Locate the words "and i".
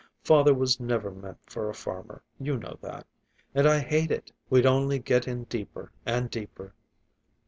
3.53-3.77